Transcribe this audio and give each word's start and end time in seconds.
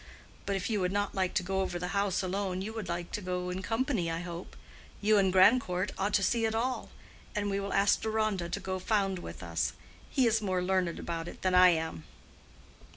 But 0.47 0.55
if 0.55 0.67
you 0.67 0.79
would 0.79 0.91
not 0.91 1.13
like 1.13 1.35
to 1.35 1.43
go 1.43 1.61
over 1.61 1.77
the 1.77 1.89
house 1.89 2.23
alone, 2.23 2.63
you 2.63 2.73
will 2.73 2.85
like 2.87 3.11
to 3.11 3.21
go 3.21 3.51
in 3.51 3.61
company, 3.61 4.09
I 4.09 4.21
hope. 4.21 4.55
You 4.99 5.19
and 5.19 5.31
Grandcourt 5.31 5.91
ought 5.95 6.15
to 6.15 6.23
see 6.23 6.45
it 6.45 6.55
all. 6.55 6.89
And 7.35 7.51
we 7.51 7.59
will 7.59 7.71
ask 7.71 8.01
Deronda 8.01 8.49
to 8.49 8.59
go 8.59 8.81
round 8.89 9.19
with 9.19 9.43
us. 9.43 9.73
He 10.09 10.25
is 10.25 10.41
more 10.41 10.63
learned 10.63 10.97
about 10.97 11.27
it 11.27 11.43
than 11.43 11.53
I 11.53 11.69
am." 11.69 12.05